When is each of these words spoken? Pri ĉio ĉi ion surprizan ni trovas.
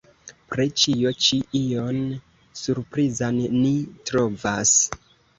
Pri 0.51 0.63
ĉio 0.83 1.09
ĉi 1.25 1.37
ion 1.59 1.99
surprizan 2.61 3.37
ni 3.57 3.75
trovas. 4.11 4.73